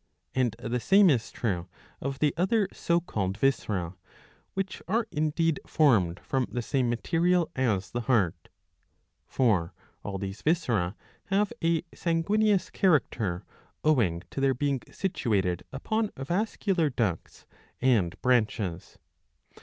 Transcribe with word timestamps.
'^ 0.00 0.02
And 0.34 0.56
the 0.58 0.80
same 0.80 1.10
is 1.10 1.30
true 1.30 1.68
of 2.00 2.20
the 2.20 2.32
other 2.38 2.68
so 2.72 3.00
called 3.02 3.36
viscera, 3.36 3.96
which 4.54 4.80
are 4.88 5.06
indeed 5.10 5.60
formed 5.66 6.20
from 6.20 6.46
the 6.50 6.62
same 6.62 6.88
material 6.88 7.50
as 7.54 7.90
the 7.90 8.00
heart. 8.00 8.48
For 9.26 9.74
all 10.02 10.16
these 10.16 10.40
viscera 10.40 10.96
have 11.24 11.52
a 11.62 11.82
sanguineous 11.92 12.70
character 12.70 13.44
owing 13.84 14.22
to 14.30 14.40
their 14.40 14.54
being 14.54 14.80
situated 14.90 15.64
upon 15.70 16.12
vascular 16.16 16.88
ducts 16.88 17.44
and 17.82 18.18
branches. 18.22 18.96